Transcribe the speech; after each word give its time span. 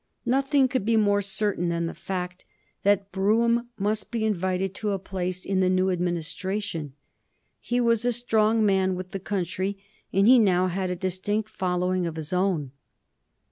Nothing 0.25 0.67
could 0.67 0.83
be 0.83 0.97
more 0.97 1.21
certain 1.21 1.69
than 1.69 1.85
the 1.85 1.93
fact 1.93 2.43
that 2.81 3.11
Brougham 3.11 3.69
must 3.77 4.09
be 4.09 4.25
invited 4.25 4.73
to 4.73 4.93
a 4.93 4.97
place 4.97 5.45
in 5.45 5.59
the 5.59 5.69
new 5.69 5.91
Administration. 5.91 6.93
He 7.59 7.79
was 7.79 8.03
a 8.03 8.11
strong 8.11 8.65
man 8.65 8.95
with 8.95 9.11
the 9.11 9.19
country, 9.19 9.77
and 10.11 10.25
he 10.25 10.39
now 10.39 10.65
had 10.65 10.89
a 10.89 10.95
distinct 10.95 11.49
following 11.49 12.07
of 12.07 12.15
his 12.15 12.33
own. 12.33 12.71